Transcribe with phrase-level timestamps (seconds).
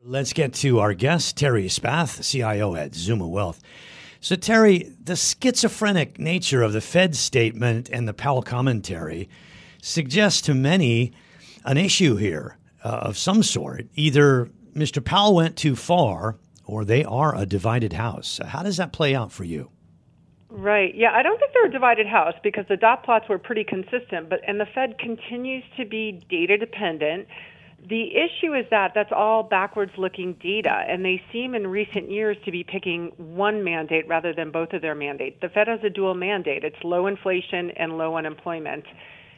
[0.00, 3.60] Let's get to our guest, Terri Spath, CIO at Zuma Wealth.
[4.20, 9.28] So, Terri, the schizophrenic nature of the Fed statement and the Powell commentary
[9.82, 11.12] suggests to many
[11.64, 13.86] an issue here uh, of some sort.
[13.96, 15.04] Either Mr.
[15.04, 18.38] Powell went too far or they are a divided house.
[18.46, 19.68] How does that play out for you?
[20.48, 20.94] Right.
[20.94, 24.28] Yeah, I don't think they're a divided house because the dot plots were pretty consistent,
[24.30, 27.26] but and the Fed continues to be data dependent.
[27.86, 32.36] The issue is that that's all backwards looking data, and they seem in recent years
[32.44, 35.36] to be picking one mandate rather than both of their mandates.
[35.40, 38.84] The Fed has a dual mandate it's low inflation and low unemployment.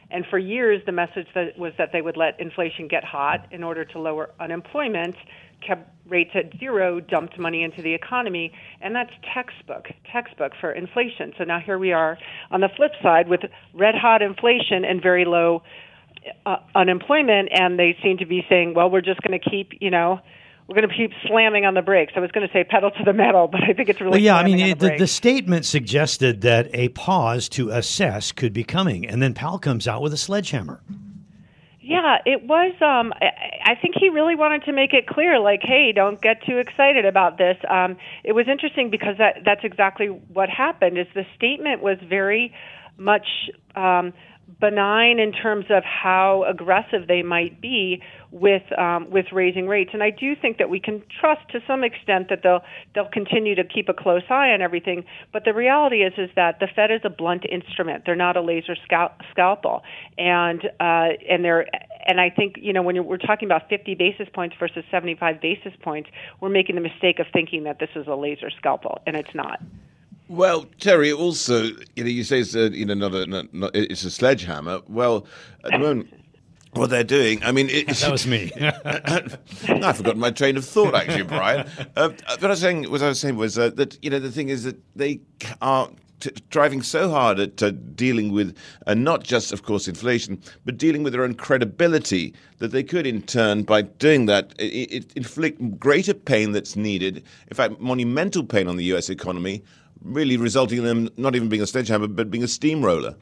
[0.09, 3.63] And for years, the message that was that they would let inflation get hot in
[3.63, 5.15] order to lower unemployment,
[5.65, 11.31] kept rates at zero, dumped money into the economy, and that's textbook, textbook for inflation.
[11.37, 12.17] So now here we are
[12.49, 13.41] on the flip side with
[13.73, 15.63] red hot inflation and very low
[16.45, 19.89] uh, unemployment, and they seem to be saying, well, we're just going to keep, you
[19.89, 20.19] know,
[20.67, 22.13] we're going to keep slamming on the brakes.
[22.15, 24.19] I was going to say pedal to the metal, but I think it's really well,
[24.19, 24.37] yeah.
[24.37, 29.07] I mean, the, the, the, statement suggested that a pause to assess could be coming,
[29.07, 30.81] and then Powell comes out with a sledgehammer.
[31.81, 32.73] Yeah, it was.
[32.79, 36.57] Um, I think he really wanted to make it clear, like, hey, don't get too
[36.57, 37.57] excited about this.
[37.69, 40.97] Um, it was interesting because that that's exactly what happened.
[40.97, 42.53] Is the statement was very
[42.97, 43.25] much.
[43.75, 44.13] Um,
[44.59, 48.01] benign in terms of how aggressive they might be
[48.31, 49.91] with um, with raising rates.
[49.93, 52.61] And I do think that we can trust to some extent that they'll
[52.95, 55.03] they'll continue to keep a close eye on everything.
[55.33, 58.03] But the reality is is that the Fed is a blunt instrument.
[58.05, 59.83] They're not a laser scal- scalpel,
[60.17, 61.67] and uh, and they're
[62.07, 65.73] and I think you know when we're talking about 50 basis points versus 75 basis
[65.81, 66.09] points,
[66.39, 69.59] we're making the mistake of thinking that this is a laser scalpel, and it's not.
[70.31, 71.63] Well, Terri, also,
[71.97, 74.79] you know, you say it's a, you know, not a, not, not, it's a sledgehammer.
[74.87, 75.27] Well,
[75.65, 76.13] at the moment,
[76.71, 78.49] what they're doing, I mean, it's, that was me.
[78.85, 81.67] I've forgotten my train of thought, actually, Bryan.
[81.97, 84.31] Uh, what I was saying, what I was saying was uh, that you know the
[84.31, 85.19] thing is that they
[85.61, 85.89] are
[86.21, 88.55] T- driving so hard at uh, dealing with
[88.85, 93.07] uh, not just, of course, inflation, but dealing with their own credibility, that they could,
[93.07, 98.43] in turn, by doing that, it, it inflict greater pain that's needed, in fact, monumental
[98.43, 99.09] pain on the U.S.
[99.09, 99.63] economy,
[100.03, 103.15] really resulting in them not even being a sledgehammer, but being a steamroller.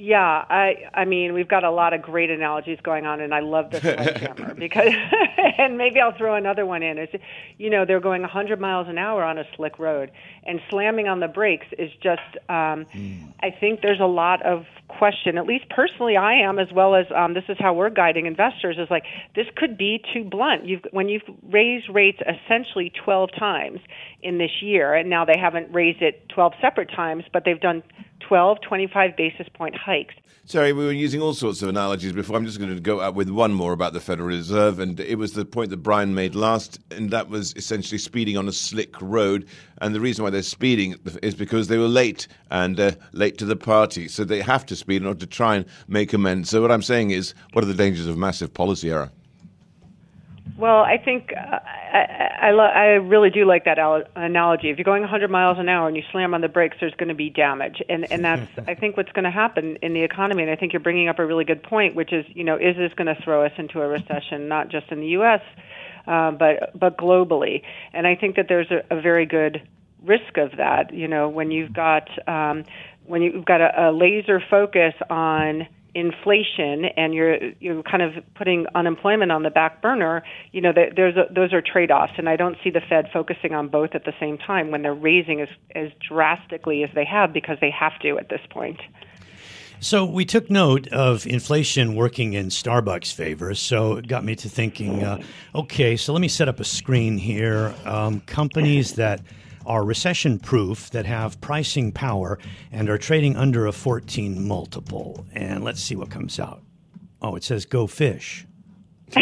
[0.00, 3.40] Yeah, I I mean we've got a lot of great analogies going on, and I
[3.40, 4.94] love the sledgehammer because,
[5.58, 6.96] and maybe I'll throw another one in.
[6.96, 7.10] Is
[7.58, 10.10] you know they're going 100 miles an hour on a slick road,
[10.44, 12.22] and slamming on the brakes is just.
[12.48, 13.30] Um, mm.
[13.42, 15.36] I think there's a lot of question.
[15.36, 18.76] At least personally, I am as well as um, this is how we're guiding investors.
[18.78, 19.04] Is like
[19.36, 20.64] this could be too blunt.
[20.64, 23.80] You've when you've raised rates essentially 12 times
[24.22, 27.82] in this year, and now they haven't raised it 12 separate times, but they've done
[28.30, 30.14] 12, 25 basis point hikes.
[30.44, 32.36] Sorry, we were using all sorts of analogies before.
[32.36, 35.18] I'm just going to go out with one more about the Federal Reserve, and it
[35.18, 39.02] was the point that Bryan made last, and that was essentially speeding on a slick
[39.02, 39.48] road.
[39.80, 43.44] And the reason why they're speeding is because they were late and uh, late to
[43.44, 46.50] the party, so they have to speed in order to try and make amends.
[46.50, 49.10] So what I'm saying is, what are the dangers of massive policy error?
[50.60, 54.68] Well, I think uh, I, I, lo- I really do like that al- analogy.
[54.68, 57.08] If you're going 100 miles an hour and you slam on the brakes, there's going
[57.08, 60.42] to be damage, and and that's I think what's going to happen in the economy.
[60.42, 62.76] And I think you're bringing up a really good point, which is you know is
[62.76, 65.40] this going to throw us into a recession, not just in the U.S.
[66.06, 67.62] Uh, but but globally?
[67.94, 69.66] And I think that there's a, a very good
[70.04, 70.92] risk of that.
[70.92, 72.64] You know, when you've got um,
[73.06, 78.66] when you've got a, a laser focus on inflation and you're you're kind of putting
[78.74, 80.22] unemployment on the back burner,
[80.52, 83.68] you know, there's a, those are trade-offs, and I don't see the Fed focusing on
[83.68, 87.58] both at the same time when they're raising as as drastically as they have because
[87.60, 88.80] they have to at this point.
[89.82, 93.54] So we took note of inflation working in Starbucks' favor.
[93.54, 95.22] So it got me to thinking, uh,
[95.54, 97.74] okay, so let me set up a screen here.
[97.86, 99.22] Um, companies that
[99.66, 102.38] are recession proof that have pricing power
[102.72, 105.26] and are trading under a 14 multiple.
[105.32, 106.62] And let's see what comes out.
[107.22, 108.46] Oh, it says go fish.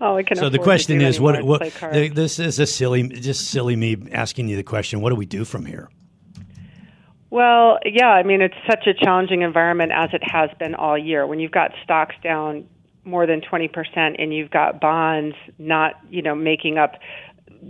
[0.00, 0.20] oh.
[0.34, 1.42] So the question is, what?
[1.42, 1.62] What?
[1.92, 5.00] This is a silly, just silly me asking you the question.
[5.00, 5.88] What do we do from here?
[7.30, 11.26] Well, yeah, I mean, it's such a challenging environment as it has been all year.
[11.26, 12.68] When you've got stocks down
[13.04, 13.68] more than 20%
[14.18, 16.94] and you've got bonds not, you know, making up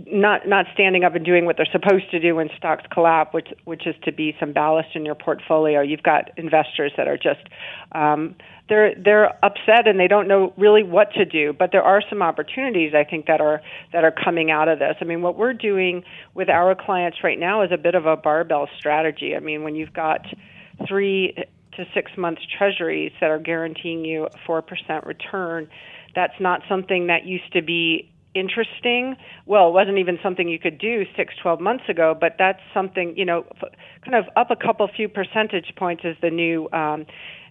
[0.07, 3.49] not not standing up and doing what they're supposed to do when stocks collapse, which
[3.63, 5.81] which is to be some ballast in your portfolio.
[5.81, 7.41] You've got investors that are just
[7.93, 8.35] um,
[8.67, 11.53] they're they're upset and they don't know really what to do.
[11.53, 13.61] But there are some opportunities I think that are
[13.93, 14.95] that are coming out of this.
[14.99, 16.03] I mean, what we're doing
[16.33, 19.35] with our clients right now is a bit of a barbell strategy.
[19.35, 20.25] I mean, when you've got
[20.87, 21.35] three
[21.77, 25.69] to six month treasuries that are guaranteeing you a four percent return,
[26.13, 29.15] that's not something that used to be interesting.
[29.45, 33.17] Well, it wasn't even something you could do six, twelve months ago, but that's something,
[33.17, 33.45] you know,
[34.03, 37.05] kind of up a couple few percentage points is the new, um,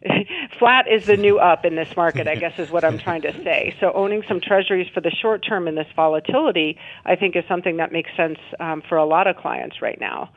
[0.59, 3.33] flat is the new up in this market, I guess is what I'm trying to
[3.43, 3.75] say.
[3.81, 7.79] So owning some treasuries for the short term in this volatility, I think is something
[7.79, 10.31] that makes sense um, for a lot of clients right now.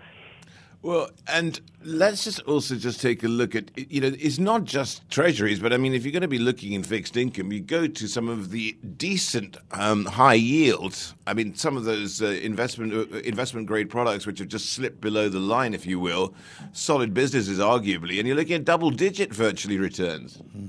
[0.83, 5.09] Well, and let's just also just take a look at you know it's not just
[5.09, 7.87] treasuries, but I mean if you're going to be looking in fixed income, you go
[7.87, 11.15] to some of the decent um, high yields.
[11.25, 15.01] I mean some of those uh, investment uh, investment grade products which have just slipped
[15.01, 16.35] below the line, if you will,
[16.73, 20.37] solid businesses arguably, and you're looking at double digit virtually returns.
[20.37, 20.67] Mm-hmm.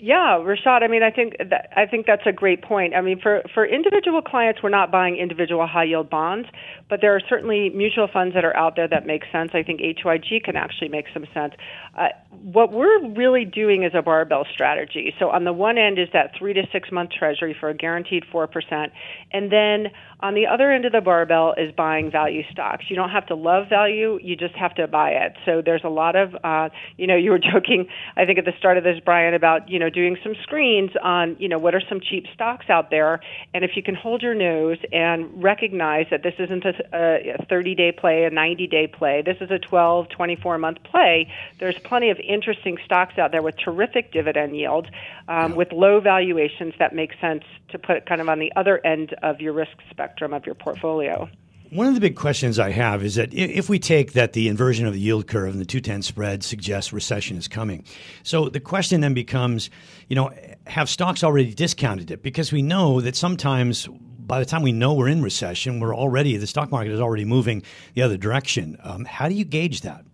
[0.00, 0.82] Yeah, Rishaad.
[0.84, 2.94] I mean, I think that I think that's a great point.
[2.94, 6.48] I mean, for for individual clients, we're not buying individual high yield bonds,
[6.88, 9.50] but there are certainly mutual funds that are out there that make sense.
[9.54, 11.54] I think HYG can actually make some sense.
[11.96, 15.14] Uh, what we're really doing is a barbell strategy.
[15.18, 18.24] So on the one end is that three to six month Treasury for a guaranteed
[18.30, 18.92] four percent,
[19.32, 19.88] and then
[20.20, 22.84] on the other end of the barbell is buying value stocks.
[22.88, 25.32] You don't have to love value; you just have to buy it.
[25.44, 28.54] So there's a lot of, uh, you know, you were joking, I think at the
[28.58, 31.74] start of this, Bryan, about you know know, doing some screens on, you know, what
[31.74, 33.20] are some cheap stocks out there.
[33.54, 37.74] And if you can hold your nose and recognize that this isn't a, a 30
[37.74, 42.10] day play, a 90 day play, this is a 12, 24 month play, there's plenty
[42.10, 44.88] of interesting stocks out there with terrific dividend yields,
[45.28, 45.56] um, yeah.
[45.56, 49.40] with low valuations that make sense to put kind of on the other end of
[49.40, 51.28] your risk spectrum of your portfolio.
[51.70, 54.86] One of the big questions I have is that if we take that the inversion
[54.86, 57.84] of the yield curve and the 210 spread suggests recession is coming.
[58.22, 59.68] So the question then becomes,
[60.08, 60.30] you know,
[60.66, 62.22] have stocks already discounted it?
[62.22, 63.86] Because we know that sometimes
[64.18, 67.26] by the time we know we're in recession, we're already, the stock market is already
[67.26, 67.62] moving
[67.94, 68.78] the other direction.
[68.82, 70.04] Um, how do you gauge that?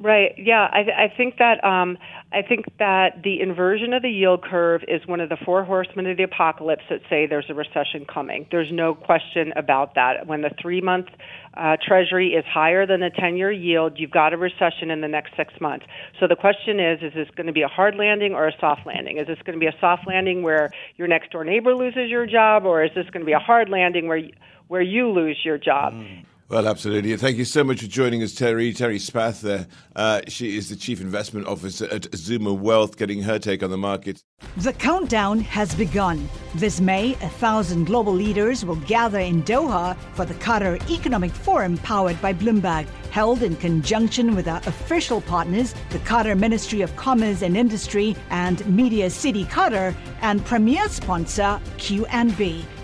[0.00, 0.32] Right.
[0.36, 1.98] Yeah, I, I think that um,
[2.32, 6.06] I think that the inversion of the yield curve is one of the four horsemen
[6.06, 8.46] of the apocalypse that say there's a recession coming.
[8.52, 10.28] There's no question about that.
[10.28, 11.08] When the three month
[11.54, 15.08] uh, Treasury is higher than the 10 year yield, you've got a recession in the
[15.08, 15.84] next six months.
[16.20, 18.86] So the question is is this going to be a hard landing or a soft
[18.86, 19.18] landing?
[19.18, 22.24] Is this going to be a soft landing where your next door neighbor loses your
[22.24, 24.22] job, or is this going to be a hard landing where
[24.68, 25.94] where you lose your job?
[25.94, 26.24] Mm.
[26.50, 27.14] Well, absolutely.
[27.18, 28.74] Thank you so much for joining us, Terri.
[28.74, 29.66] Terri Spath there.
[29.94, 33.76] Uh, she is the Chief Investment Officer at Zuma Wealth, getting her take on the
[33.76, 34.24] market.
[34.56, 36.26] The countdown has begun.
[36.54, 41.76] This May, a thousand global leaders will gather in Doha for the Qatar Economic Forum
[41.78, 47.42] powered by Bloomberg, held in conjunction with our official partners, the Qatar Ministry of Commerce
[47.42, 52.64] and Industry and Media City Qatar, and premier sponsor QNB.